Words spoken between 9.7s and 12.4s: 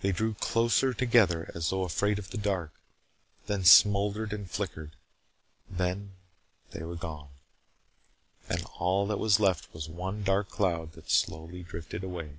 was one dark cloud that slowly drifted away.